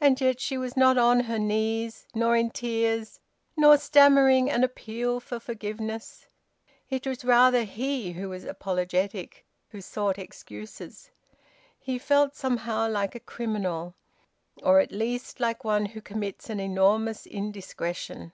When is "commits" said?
16.00-16.48